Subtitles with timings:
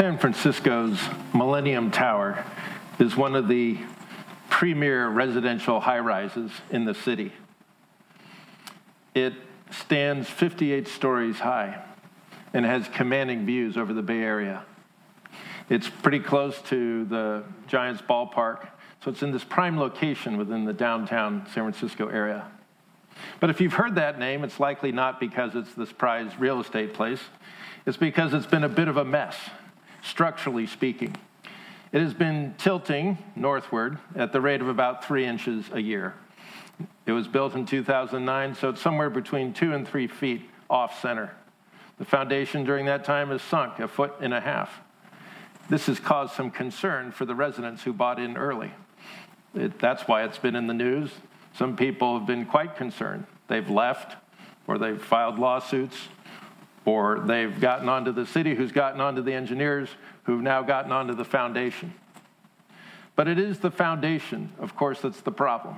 [0.00, 0.98] San Francisco's
[1.34, 2.42] Millennium Tower
[2.98, 3.78] is one of the
[4.48, 7.32] premier residential high rises in the city.
[9.14, 9.34] It
[9.90, 11.82] stands 58 stories high
[12.54, 14.64] and has commanding views over the Bay Area.
[15.68, 18.68] It's pretty close to the Giants ballpark,
[19.02, 22.46] so it's in this prime location within the downtown San Francisco area.
[23.40, 26.94] But if you've heard that name, it's likely not because it's this prized real estate
[26.94, 27.22] place.
[27.84, 29.36] It's because it's been a bit of a mess
[30.04, 31.16] structurally speaking.
[31.90, 36.14] It has been tilting northward at the rate of about three inches a year.
[37.06, 41.34] It was built in 2009, so it's somewhere between two and three feet off center.
[41.98, 44.80] The foundation during that time has sunk a foot and a half.
[45.68, 48.72] This has caused some concern for the residents who bought in early.
[49.54, 51.10] It, that's why it's been in the news.
[51.54, 53.26] Some people have been quite concerned.
[53.48, 54.16] They've left
[54.66, 55.96] or they've filed lawsuits
[56.84, 59.88] or they've gotten onto the city who's gotten onto the engineers
[60.24, 61.92] who've now gotten onto the foundation.
[63.16, 65.76] But it is the foundation, of course, that's the problem.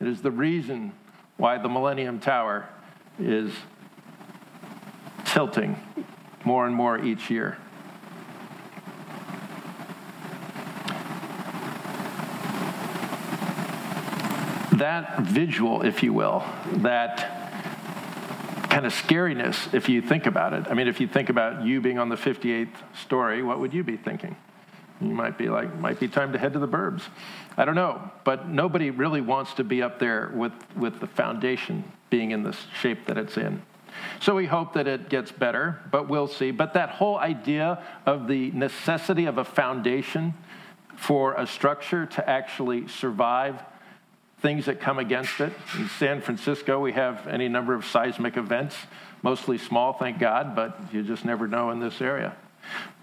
[0.00, 0.92] It is the reason
[1.36, 2.68] why the Millennium Tower
[3.18, 3.52] is
[5.24, 5.80] tilting
[6.44, 7.58] more and more each year.
[14.72, 16.44] That visual, if you will,
[16.74, 17.36] that
[18.68, 20.66] kind of scariness if you think about it.
[20.68, 22.68] I mean, if you think about you being on the 58th
[23.02, 24.36] story, what would you be thinking?
[25.00, 27.02] You might be like, might be time to head to the burbs.
[27.56, 31.84] I don't know, but nobody really wants to be up there with, with the foundation
[32.10, 33.62] being in the shape that it's in.
[34.20, 36.50] So we hope that it gets better, but we'll see.
[36.50, 40.34] But that whole idea of the necessity of a foundation
[40.96, 43.62] for a structure to actually survive
[44.40, 45.52] things that come against it.
[45.78, 48.76] In San Francisco, we have any number of seismic events,
[49.22, 52.36] mostly small, thank God, but you just never know in this area.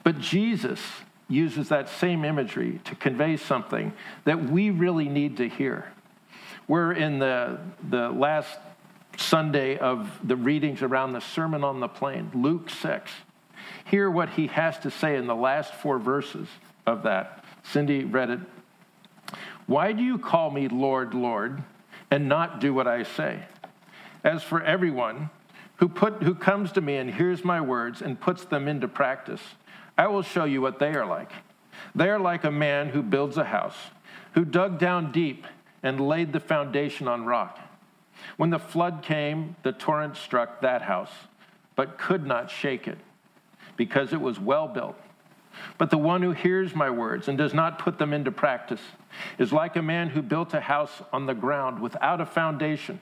[0.04, 0.80] But Jesus
[1.28, 3.94] uses that same imagery to convey something
[4.26, 5.92] that we really need to hear.
[6.68, 8.58] We're in the, the last
[9.18, 13.12] Sunday of the readings around the Sermon on the Plain, Luke 6.
[13.86, 16.48] Hear what he has to say in the last four verses
[16.86, 17.44] of that.
[17.64, 18.40] Cindy read it
[19.66, 21.64] why do you call me Lord, Lord,
[22.12, 23.40] and not do what I say?
[24.24, 25.30] As for everyone
[25.78, 29.42] who, put, who comes to me and hears my words and puts them into practice,
[29.98, 31.32] I will show you what they are like.
[31.96, 33.78] They are like a man who builds a house,
[34.34, 35.46] who dug down deep
[35.84, 37.60] and laid the foundation on rock.
[38.38, 41.12] When the flood came, the torrent struck that house,
[41.76, 42.98] but could not shake it,
[43.76, 44.96] because it was well built.
[45.78, 48.82] But the one who hears my words and does not put them into practice
[49.38, 53.00] is like a man who built a house on the ground without a foundation.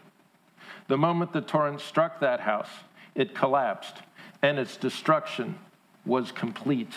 [0.88, 2.70] The moment the torrent struck that house,
[3.16, 3.98] it collapsed,
[4.42, 5.58] and its destruction
[6.06, 6.94] was complete.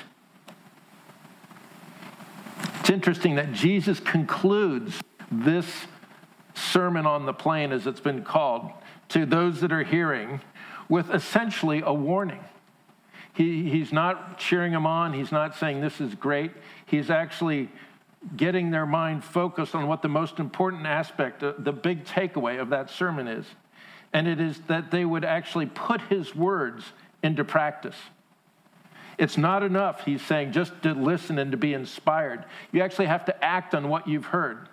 [2.81, 5.01] It's interesting that Jesus concludes
[5.31, 5.67] this
[6.55, 8.71] sermon on the plain, as it's been called,
[9.09, 10.41] to those that are hearing
[10.89, 12.41] with essentially a warning.
[13.33, 15.13] He, he's not cheering them on.
[15.13, 16.53] He's not saying this is great.
[16.87, 17.69] He's actually
[18.37, 22.71] getting their mind focused on what the most important aspect, uh, the big takeaway of
[22.71, 23.47] that sermon is.
[24.13, 26.85] And it is that they would actually put his words
[27.23, 27.97] into practice.
[29.19, 32.45] It's not enough, he's saying, just to listen and to be inspired.
[32.73, 34.69] You actually have to act on what you've heard.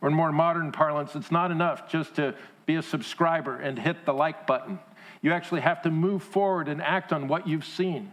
[0.00, 2.34] Or in more modern parlance, it's not enough just to
[2.66, 4.78] be a subscriber and hit the like button.
[5.20, 8.12] You actually have to move forward and act on what you've seen.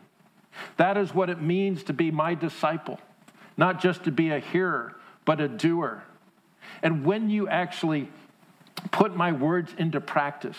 [0.78, 3.00] That is what it means to be my disciple,
[3.57, 6.03] not just to be a hearer, but a doer.
[6.81, 8.09] And when you actually
[8.91, 10.57] put my words into practice,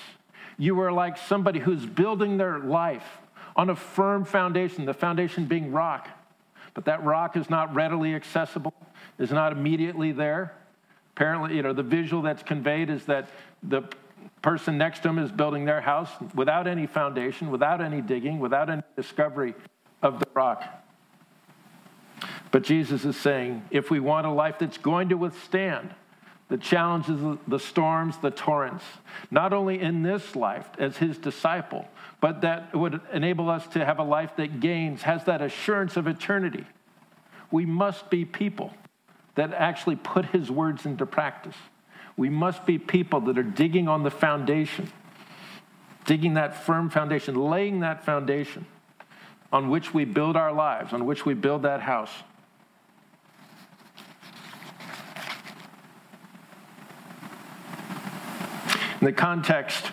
[0.58, 3.19] you are like somebody who's building their life
[3.60, 6.08] on a firm foundation, the foundation being rock.
[6.72, 8.72] But that rock is not readily accessible,
[9.18, 10.54] is not immediately there.
[11.14, 13.28] Apparently, you know, the visual that's conveyed is that
[13.62, 13.82] the
[14.40, 18.70] person next to him is building their house without any foundation, without any digging, without
[18.70, 19.54] any discovery
[20.00, 20.64] of the rock.
[22.52, 25.94] But Jesus is saying if we want a life that's going to withstand
[26.50, 28.84] the challenges, the storms, the torrents,
[29.30, 31.88] not only in this life as his disciple,
[32.20, 36.06] but that would enable us to have a life that gains, has that assurance of
[36.06, 36.66] eternity,
[37.50, 38.74] we must be people
[39.36, 41.56] that actually put his words into practice.
[42.16, 44.92] We must be people that are digging on the foundation
[46.10, 48.66] digging that firm foundation, laying that foundation
[49.52, 52.10] on which we build our lives, on which we build that house.
[59.00, 59.92] In the context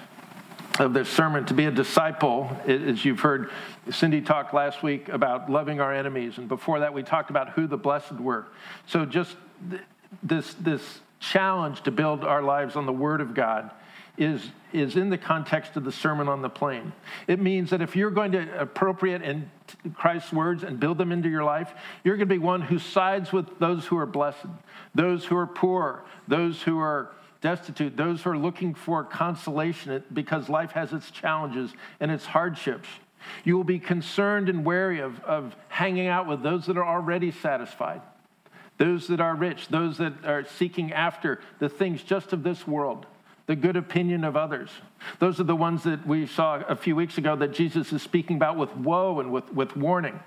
[0.80, 3.50] of this sermon, to be a disciple, as you've heard
[3.90, 7.68] Cindy talk last week about loving our enemies, and before that we talked about who
[7.68, 8.48] the blessed were.
[8.86, 9.38] So just
[10.22, 13.72] this, this challenge to build our lives on the Word of God
[14.18, 14.42] is,
[14.74, 16.92] is in the context of the Sermon on the Plain.
[17.28, 19.50] It means that if you're going to appropriate in
[19.94, 21.74] Christ's words and build them into your life,
[22.04, 24.48] you're going to be one who sides with those who are blessed,
[24.94, 27.12] those who are poor, those who are
[27.42, 32.88] destitute, those who are looking for consolation because life has its challenges and its hardships.
[33.44, 37.32] You will be concerned and wary of, of hanging out with those that are already
[37.32, 38.02] satisfied,
[38.78, 43.06] those that are rich, those that are seeking after the things just of this world
[43.48, 44.70] the good opinion of others.
[45.20, 48.36] Those are the ones that we saw a few weeks ago that Jesus is speaking
[48.36, 50.20] about with woe and with, with warning.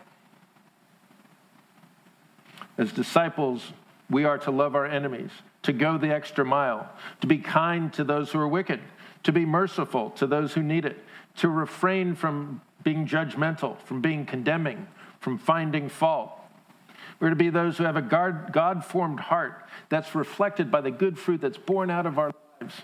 [2.78, 3.72] As disciples,
[4.10, 5.30] we are to love our enemies,
[5.62, 6.90] to go the extra mile,
[7.20, 8.80] to be kind to those who are wicked,
[9.22, 10.98] to be merciful to those who need it,
[11.36, 14.86] to refrain from being judgmental, from being condemning,
[15.20, 16.32] from finding fault.
[17.20, 21.18] We're to be those who have a God formed heart that's reflected by the good
[21.18, 22.74] fruit that's born out of our lives.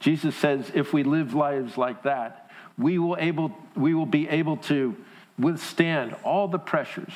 [0.00, 4.56] Jesus says if we live lives like that, we will, able, we will be able
[4.56, 4.96] to
[5.38, 7.12] withstand all the pressures,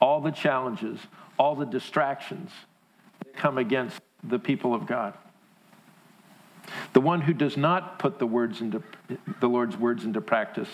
[0.00, 0.98] all the challenges,
[1.38, 2.50] all the distractions
[3.20, 5.14] that come against the people of God.
[6.92, 8.82] The one who does not put the words into
[9.40, 10.68] the Lord's words into practice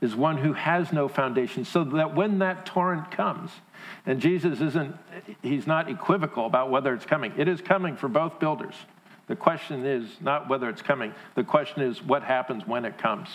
[0.00, 3.50] is one who has no foundation, so that when that torrent comes,
[4.06, 4.94] and Jesus isn't,
[5.42, 7.32] he's not equivocal about whether it's coming.
[7.36, 8.74] It is coming for both builders.
[9.26, 13.28] The question is not whether it's coming, the question is what happens when it comes.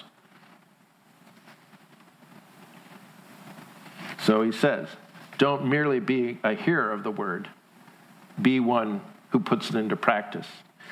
[4.20, 4.88] So he says,
[5.44, 7.50] don't merely be a hearer of the word,
[8.42, 9.02] be one
[9.32, 10.48] who puts it into practice.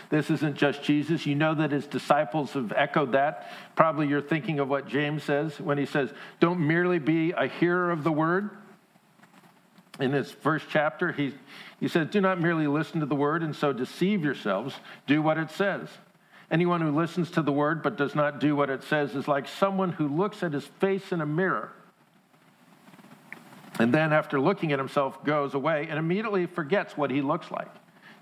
[0.10, 1.26] This isn't just Jesus.
[1.26, 3.50] You know that his disciples have echoed that.
[3.78, 6.12] Probably you're thinking of what James says when he says,
[6.42, 8.50] Don't merely be a hearer of the word,
[10.02, 11.34] in his first chapter, he,
[11.80, 14.76] he says, Do not merely listen to the word and so deceive yourselves,
[15.08, 15.88] do what it says.
[16.52, 19.48] Anyone who listens to the word but does not do what it says is like
[19.48, 21.72] someone who looks at his face in a mirror
[23.80, 27.70] and then, after looking at himself, goes away and immediately forgets what he looks like,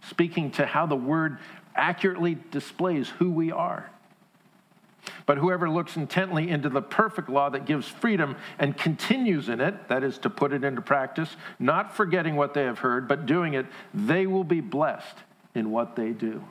[0.07, 1.40] speaking to how the word
[1.75, 3.90] accurately displays who we are.
[5.25, 9.88] But whoever looks intently into the perfect law that gives freedom and continues in it,
[9.88, 13.54] that is to put it into practice, not forgetting what they have heard, but doing
[13.54, 15.18] it, they will be blessed
[15.56, 16.44] in what they do.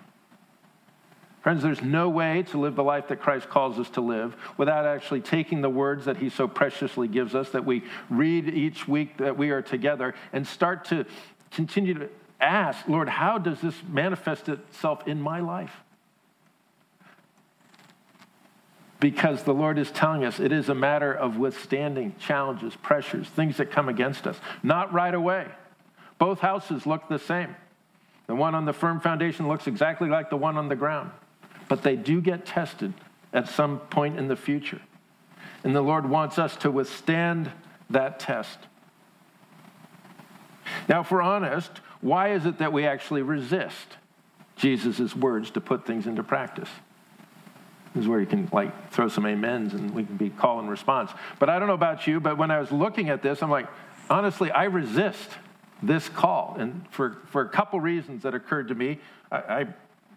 [1.43, 4.85] Friends, there's no way to live the life that Christ calls us to live without
[4.85, 9.19] actually taking the words that He so preciously gives us, that we read each week
[9.19, 11.07] that we are together, and start to
[11.51, 12.09] continue to
[12.41, 15.73] ask, Lord, how does this manifest itself in my life?
[19.01, 23.59] because the Lord is telling us it is a matter of withstanding challenges, pressures, things
[23.59, 24.39] that come against us.
[24.63, 25.47] Not right away.
[26.19, 27.55] Both houses look the same.
[28.27, 31.13] The one on the firm foundation looks exactly like the one on the ground,
[31.69, 32.95] but they do get tested
[33.33, 34.81] at some point in the future.
[35.65, 37.51] And the Lord wants us to withstand
[37.91, 38.59] that test.
[40.89, 41.71] Now, if we're honest,
[42.01, 43.97] why is it that we actually resist
[44.57, 46.71] Jesus' words to put things into practice?
[47.95, 50.71] This is where you can like throw some amens and we can be call and
[50.71, 51.11] response.
[51.39, 53.67] But I don't know about you, but when I was looking at this, I'm like,
[54.11, 55.31] honestly, I resist
[55.83, 56.57] this call.
[56.59, 58.99] And for, for a couple reasons that occurred to me,
[59.31, 59.67] I, I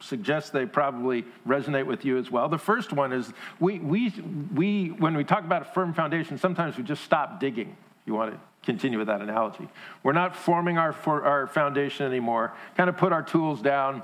[0.01, 2.49] suggest they probably resonate with you as well.
[2.49, 4.09] The first one is we, we,
[4.53, 7.75] we, when we talk about a firm foundation, sometimes we just stop digging.
[8.05, 9.67] You want to continue with that analogy.
[10.03, 14.03] We're not forming our, for our foundation anymore, kind of put our tools down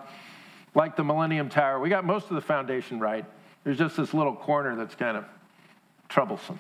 [0.74, 1.80] like the Millennium Tower.
[1.80, 3.25] We got most of the foundation right.
[3.63, 5.25] There's just this little corner that's kind of
[6.10, 6.60] troublesome.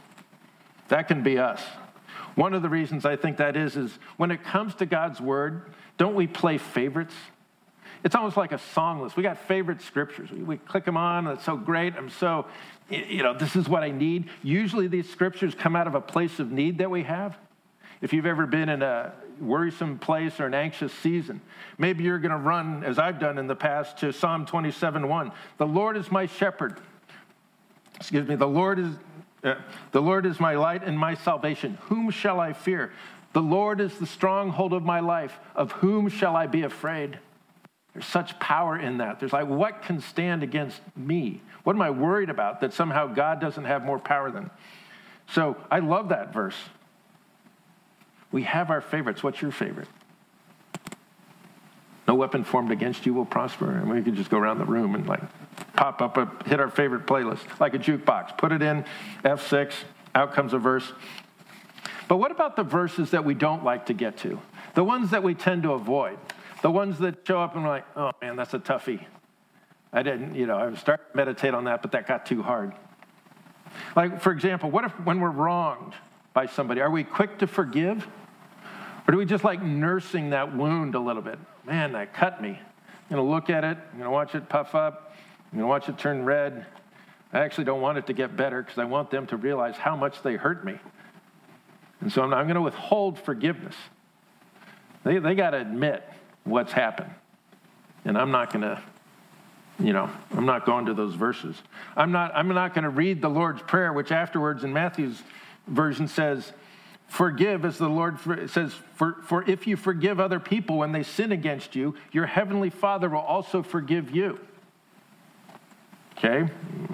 [0.89, 1.61] That can be us.
[2.35, 5.63] One of the reasons I think that is, is when it comes to God's word,
[5.97, 7.15] don't we play favorites?
[8.03, 9.17] It's almost like a song list.
[9.17, 10.31] We got favorite scriptures.
[10.31, 11.95] We, we click them on, it's so great.
[11.95, 12.45] I'm so,
[12.89, 14.29] you know, this is what I need.
[14.43, 17.37] Usually these scriptures come out of a place of need that we have.
[18.01, 21.41] If you've ever been in a worrisome place or an anxious season,
[21.77, 25.31] maybe you're going to run, as I've done in the past, to Psalm 27 1.
[25.57, 26.79] The Lord is my shepherd
[27.97, 28.95] excuse me, the Lord is
[29.43, 29.55] uh,
[29.91, 31.77] the Lord is my light and my salvation.
[31.83, 32.91] Whom shall I fear?
[33.33, 35.39] The Lord is the stronghold of my life.
[35.55, 37.19] Of whom shall I be afraid?
[37.97, 39.19] There's such power in that.
[39.19, 41.41] There's like, what can stand against me?
[41.63, 44.51] What am I worried about that somehow God doesn't have more power than?
[45.31, 46.53] So I love that verse.
[48.31, 49.23] We have our favorites.
[49.23, 49.87] What's your favorite?
[52.07, 53.71] No weapon formed against you will prosper.
[53.71, 55.23] And we could just go around the room and like
[55.75, 58.37] pop up, a, hit our favorite playlist, like a jukebox.
[58.37, 58.85] Put it in
[59.25, 59.73] F6,
[60.13, 60.93] out comes a verse.
[62.07, 64.39] But what about the verses that we don't like to get to?
[64.75, 66.19] The ones that we tend to avoid?
[66.61, 69.05] The ones that show up and like, oh man, that's a toughie.
[69.93, 72.41] I didn't, you know, I was starting to meditate on that, but that got too
[72.41, 72.73] hard.
[73.95, 75.93] Like, for example, what if when we're wronged
[76.33, 78.07] by somebody, are we quick to forgive?
[79.07, 81.39] Or do we just like nursing that wound a little bit?
[81.65, 82.59] Man, that cut me.
[83.09, 85.15] I'm to look at it, I'm to watch it puff up,
[85.51, 86.65] I'm to watch it turn red.
[87.31, 89.95] I actually don't want it to get better because I want them to realize how
[89.95, 90.77] much they hurt me.
[92.01, 93.75] And so I'm, I'm to withhold forgiveness.
[95.03, 96.03] They, they got to admit
[96.47, 97.13] what's happened.
[98.05, 98.81] And I'm not going to,
[99.79, 101.61] you know, I'm not going to those verses.
[101.95, 105.21] I'm not, I'm not going to read the Lord's Prayer, which afterwards in Matthew's
[105.67, 106.53] version says,
[107.07, 111.31] Forgive, as the Lord says, for, for if you forgive other people when they sin
[111.31, 114.37] against you, your heavenly Father will also forgive you.
[116.17, 116.51] Okay?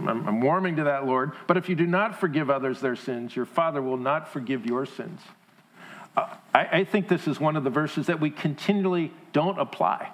[0.07, 1.31] I'm, I'm warming to that, Lord.
[1.47, 4.85] But if you do not forgive others their sins, your Father will not forgive your
[4.85, 5.19] sins.
[6.15, 10.11] I, I think this is one of the verses that we continually don't apply.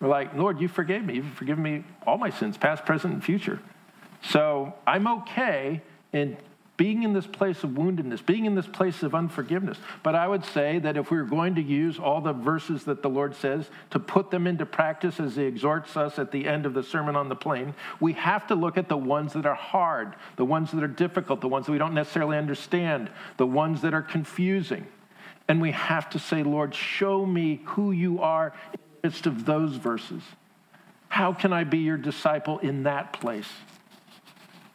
[0.00, 1.16] We're like, Lord, you forgave me.
[1.16, 3.60] You've forgiven me all my sins, past, present, and future.
[4.22, 6.36] So I'm okay in
[6.76, 9.78] being in this place of woundedness, being in this place of unforgiveness.
[10.02, 13.02] But I would say that if we are going to use all the verses that
[13.02, 16.66] the Lord says to put them into practice as He exhorts us at the end
[16.66, 19.54] of the Sermon on the Plain, we have to look at the ones that are
[19.54, 23.80] hard, the ones that are difficult, the ones that we don't necessarily understand, the ones
[23.80, 24.86] that are confusing.
[25.48, 29.44] And we have to say, Lord, show me who you are in the midst of
[29.44, 30.22] those verses.
[31.08, 33.48] How can I be your disciple in that place?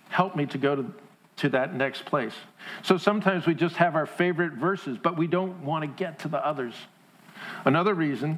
[0.09, 0.93] Help me to go to
[1.41, 2.35] to that next place.
[2.83, 6.27] So sometimes we just have our favorite verses, but we don't want to get to
[6.27, 6.75] the others.
[7.65, 8.37] Another reason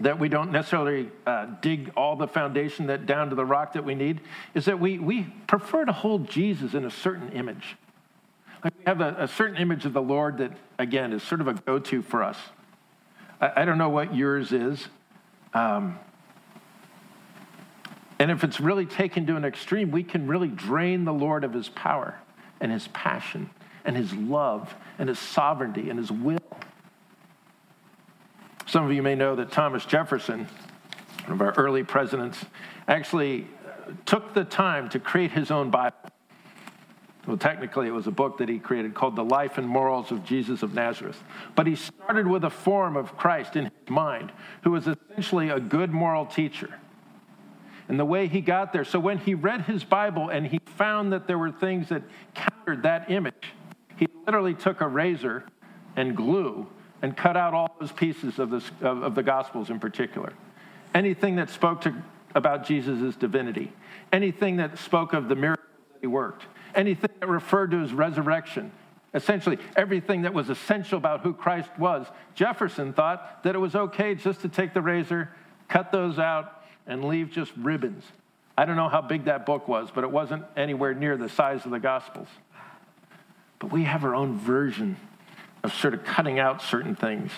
[0.00, 3.86] that we don't necessarily uh, dig all the foundation that down to the rock that
[3.86, 4.20] we need
[4.54, 7.76] is that we, we prefer to hold Jesus in a certain image.
[8.66, 11.46] Like we have a, a certain image of the Lord that, again, is sort of
[11.46, 12.36] a go to for us.
[13.40, 14.88] I, I, don't know what yours is.
[15.54, 16.00] Um,
[18.18, 21.52] and if it's really taken to an extreme, we can really drain the Lord of
[21.52, 22.18] his power
[22.60, 23.50] and his passion
[23.84, 26.40] and his love and his sovereignty and his will.
[28.66, 30.48] Some of you may know that Thomas Jefferson,
[31.26, 32.44] one of our early presidents,
[32.88, 33.46] actually
[34.06, 35.94] took the time to create his own Bible.
[37.26, 40.24] Well, technically, it was a book that he created called The Life and Morals of
[40.24, 41.22] Jesus of Nazareth.
[41.56, 44.30] But he started with a form of Christ in his mind,
[44.62, 46.78] who was essentially a good moral teacher
[47.88, 48.84] and the way he got there.
[48.84, 52.02] So when he read his Bible and he found that there were things that
[52.34, 53.52] countered that image,
[53.96, 55.44] he literally took a razor
[55.94, 56.66] and glue
[57.02, 60.32] and cut out all those pieces of, this, of, of the Gospels in particular.
[60.94, 61.94] Anything that spoke to,
[62.34, 63.72] about Jesus' divinity,
[64.12, 66.44] anything that spoke of the miracles that he worked,
[66.76, 68.70] anything that referred to his resurrection,
[69.14, 72.06] essentially everything that was essential about who Christ was.
[72.34, 75.30] Jefferson thought that it was okay just to take the razor,
[75.68, 78.04] cut those out, and leave just ribbons.
[78.58, 81.64] I don't know how big that book was, but it wasn't anywhere near the size
[81.64, 82.28] of the Gospels.
[83.58, 84.96] But we have our own version
[85.62, 87.32] of sort of cutting out certain things.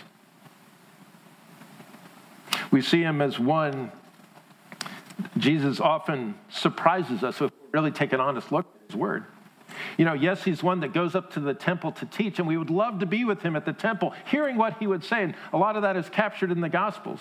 [2.70, 3.90] We see him as one,
[5.40, 9.24] Jesus often surprises us if we really take an honest look at his word.
[9.96, 12.56] You know, yes, he's one that goes up to the temple to teach, and we
[12.56, 15.22] would love to be with him at the temple, hearing what he would say.
[15.22, 17.20] And a lot of that is captured in the Gospels.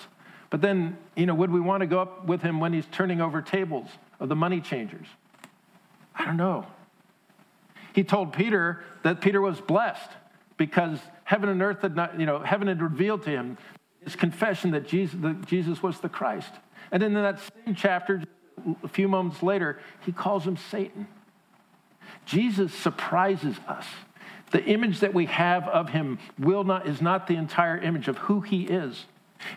[0.50, 3.20] But then, you know, would we want to go up with him when he's turning
[3.20, 5.06] over tables of the money changers?
[6.14, 6.66] I don't know.
[7.92, 10.10] He told Peter that Peter was blessed
[10.56, 13.58] because heaven and earth had not, you know, heaven had revealed to him
[14.02, 16.52] his confession that Jesus, that Jesus was the Christ.
[16.90, 18.22] And then in that same chapter,
[18.82, 21.06] a few moments later, he calls him Satan.
[22.24, 23.86] Jesus surprises us.
[24.50, 28.18] The image that we have of him will not, is not the entire image of
[28.18, 29.04] who he is.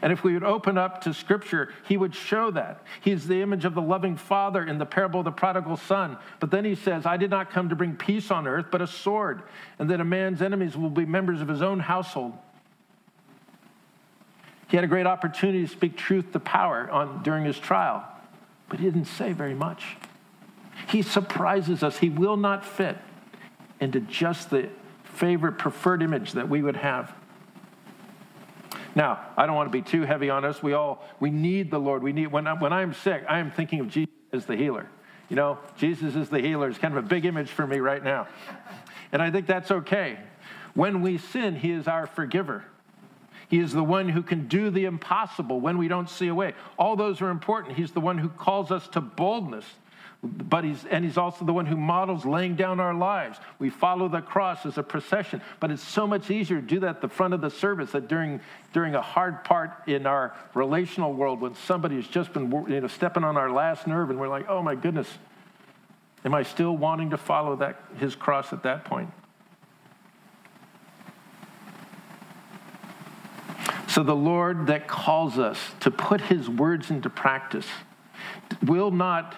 [0.02, 2.84] And if we would open up to Scripture, he would show that.
[3.02, 6.18] He's the image of the loving Father in the parable of the prodigal son.
[6.40, 8.88] But then he says, I did not come to bring peace on earth, but a
[8.88, 9.44] sword,
[9.80, 12.34] and that a man's enemies will be members of his own household.
[14.72, 18.08] He had a great opportunity to speak truth to power on, during his trial,
[18.70, 19.98] but he didn't say very much.
[20.88, 21.98] He surprises us.
[21.98, 22.98] He will not fit
[23.82, 24.70] into just the
[25.04, 27.14] favorite preferred image that we would have.
[28.96, 30.64] Now, I don't want to be too heavy on us.
[30.64, 32.02] We all, we need the Lord.
[32.02, 34.88] We need, when, I, when I'm sick, I am thinking of Jesus as the healer.
[35.28, 36.70] You know, Jesus is the healer.
[36.70, 38.30] It's kind of a big image for me right now.
[39.12, 40.18] And I think that's okay.
[40.76, 42.64] When we sin, He is our forgiver.
[43.52, 46.54] He is the one who can do the impossible when we don't see a way.
[46.80, 47.76] All those are important.
[47.76, 49.66] He's the one who calls us to boldness
[50.24, 54.08] but he's and he's also the one who models laying down our lives we follow
[54.08, 57.10] the cross as a procession but it's so much easier to do that at the
[57.10, 58.40] front of the service that during
[58.72, 62.88] during a hard part in our relational world when somebody has just been you know
[62.88, 65.08] stepping on our last nerve and we're like oh my goodness
[66.24, 69.10] am i still wanting to follow that his cross at that point
[73.92, 77.68] so the lord that calls us to put his words into practice
[78.64, 79.36] will not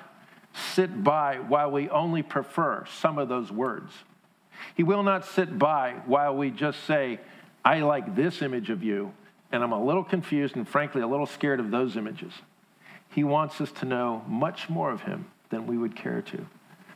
[0.53, 3.91] sit by while we only prefer some of those words.
[4.75, 7.19] He will not sit by while we just say,
[7.65, 9.13] I like this image of you,
[9.51, 12.33] and I'm a little confused and frankly a little scared of those images.
[13.09, 16.45] He wants us to know much more of him than we would care to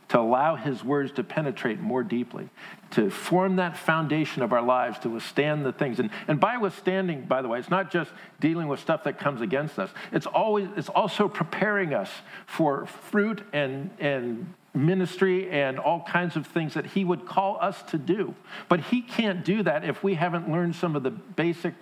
[0.10, 2.50] to allow his words to penetrate more deeply,
[2.92, 6.00] to form that foundation of our lives to withstand the things.
[6.00, 9.42] And, and by withstanding, by the way, it's not just dealing with stuff that comes
[9.42, 9.90] against us.
[10.12, 12.10] It's always it's also preparing us
[12.46, 17.82] for fruit and and ministry and all kinds of things that he would call us
[17.82, 18.36] to do.
[18.70, 21.74] But he can't do that if we haven't learned some of the basic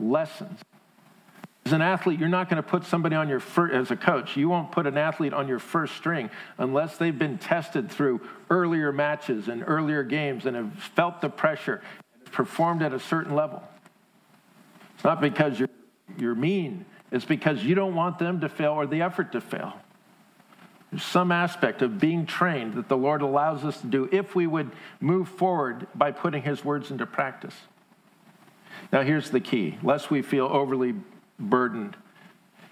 [0.00, 0.60] lessons
[1.68, 4.38] as an athlete, you're not going to put somebody on your first, as a coach,
[4.38, 8.90] you won't put an athlete on your first string unless they've been tested through earlier
[8.90, 11.82] matches and earlier games and have felt the pressure,
[12.14, 13.62] and performed at a certain level.
[14.94, 15.68] It's not because you're,
[16.16, 19.74] you're mean, it's because you don't want them to fail or the effort to fail.
[20.90, 24.46] There's some aspect of being trained that the Lord allows us to do if we
[24.46, 24.70] would
[25.00, 27.54] move forward by putting His words into practice.
[28.90, 30.94] Now, here's the key lest we feel overly
[31.38, 31.96] burdened.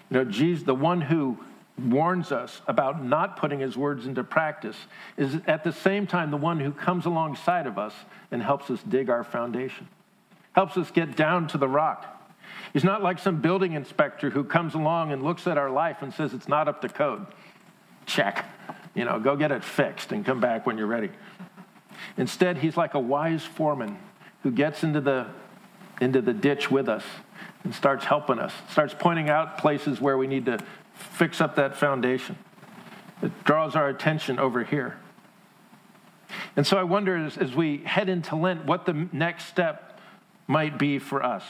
[0.09, 1.37] You know, Jesus, the one who
[1.77, 4.75] warns us about not putting his words into practice,
[5.15, 7.93] is at the same time the one who comes alongside of us
[8.31, 9.87] and helps us dig our foundation,
[10.53, 12.13] helps us get down to the rock.
[12.73, 16.13] He's not like some building inspector who comes along and looks at our life and
[16.13, 17.25] says it's not up to code.
[18.05, 18.45] Check.
[18.95, 21.11] You know, go get it fixed and come back when you're ready.
[22.17, 23.97] Instead, he's like a wise foreman
[24.43, 25.27] who gets into the,
[26.01, 27.03] into the ditch with us
[27.63, 30.59] and starts helping us, starts pointing out places where we need to
[30.93, 32.37] fix up that foundation.
[33.21, 34.97] It draws our attention over here.
[36.55, 39.99] And so I wonder as, as we head into Lent what the next step
[40.47, 41.43] might be for us.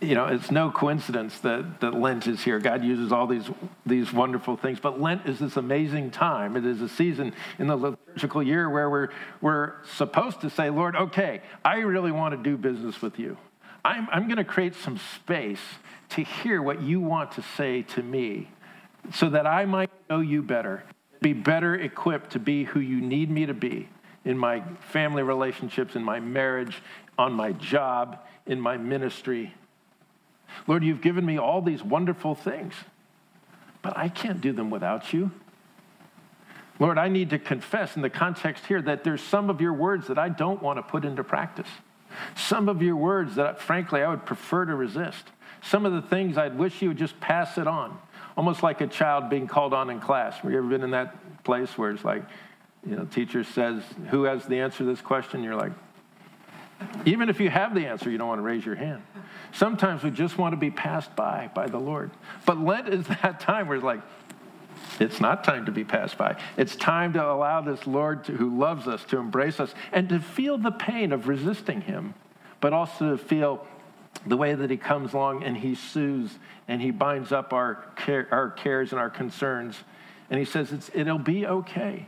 [0.00, 2.58] You know, it's no coincidence that, that Lent is here.
[2.58, 3.50] God uses all these,
[3.84, 4.80] these wonderful things.
[4.80, 6.56] But Lent is this amazing time.
[6.56, 9.08] It is a season in the liturgical year where we're,
[9.42, 13.36] we're supposed to say, Lord, okay, I really want to do business with you.
[13.84, 15.60] I'm, I'm going to create some space
[16.10, 18.50] to hear what you want to say to me
[19.12, 20.82] so that I might know you better,
[21.20, 23.88] be better equipped to be who you need me to be
[24.24, 26.82] in my family relationships, in my marriage,
[27.18, 29.54] on my job, in my ministry
[30.66, 32.74] Lord, you've given me all these wonderful things,
[33.82, 35.30] but I can't do them without you.
[36.78, 40.06] Lord, I need to confess in the context here that there's some of your words
[40.08, 41.68] that I don't want to put into practice.
[42.34, 45.26] Some of your words that, frankly, I would prefer to resist.
[45.62, 47.98] Some of the things I'd wish you would just pass it on,
[48.36, 50.38] almost like a child being called on in class.
[50.38, 52.22] Have you ever been in that place where it's like,
[52.86, 55.44] you know, teacher says, Who has the answer to this question?
[55.44, 55.72] You're like,
[57.04, 59.02] even if you have the answer, you don't want to raise your hand.
[59.52, 62.10] Sometimes we just want to be passed by by the Lord.
[62.46, 64.00] But Lent is that time where it's like,
[64.98, 66.40] it's not time to be passed by.
[66.56, 70.20] It's time to allow this Lord to, who loves us to embrace us and to
[70.20, 72.14] feel the pain of resisting Him,
[72.60, 73.66] but also to feel
[74.26, 76.38] the way that He comes along and He soothes
[76.68, 79.76] and He binds up our, care, our cares and our concerns.
[80.30, 82.06] And He says, it'll be okay.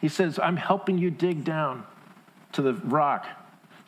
[0.00, 1.84] He says, I'm helping you dig down
[2.52, 3.26] to the rock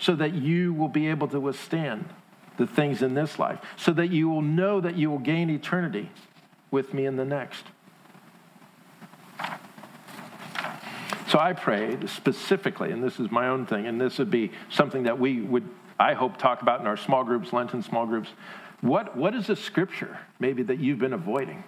[0.00, 2.08] so that you will be able to withstand
[2.56, 6.10] the things in this life, so that you will know that you will gain eternity
[6.70, 7.64] with me in the next.
[11.28, 15.04] So I prayed specifically, and this is my own thing, and this would be something
[15.04, 18.30] that we would, I hope, talk about in our small groups, Lenten small groups.
[18.80, 21.62] What, what is a scripture maybe that you've been avoiding?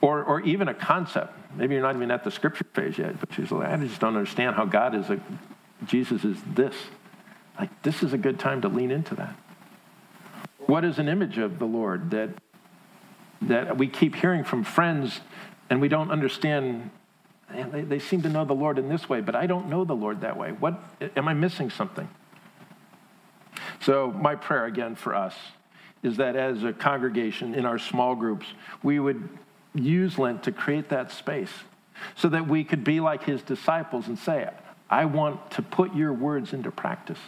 [0.00, 1.36] Or, or even a concept.
[1.54, 4.16] Maybe you're not even at the scripture phase yet, but you're like, I just don't
[4.16, 5.20] understand how God is a
[5.86, 6.74] Jesus is this.
[7.58, 9.36] Like, this is a good time to lean into that.
[10.66, 12.30] What is an image of the Lord that,
[13.42, 15.20] that we keep hearing from friends
[15.68, 16.90] and we don't understand?
[17.50, 19.94] They, they seem to know the Lord in this way, but I don't know the
[19.94, 20.52] Lord that way.
[20.52, 20.82] What
[21.16, 22.08] am I missing something?
[23.80, 25.34] So, my prayer again for us
[26.02, 28.46] is that as a congregation in our small groups,
[28.82, 29.28] we would
[29.74, 31.52] use Lent to create that space
[32.16, 34.48] so that we could be like his disciples and say,
[34.92, 37.18] I want to put your words into practice,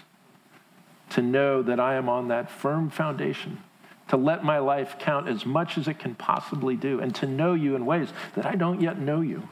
[1.10, 3.62] to know that I am on that firm foundation,
[4.08, 7.54] to let my life count as much as it can possibly do, and to know
[7.54, 9.48] you in ways that I don't yet know you.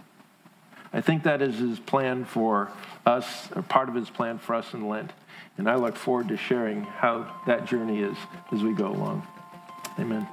[0.93, 2.71] I think that is his plan for
[3.07, 5.11] us, or part of his plan for us in Lent.
[5.57, 8.17] And I look forward to sharing how that journey is
[8.53, 9.27] as we go along.
[9.99, 10.29] Amen.